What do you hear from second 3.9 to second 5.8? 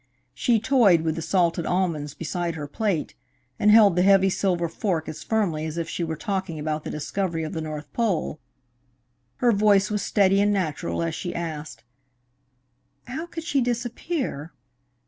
the heavy silver fork as firmly as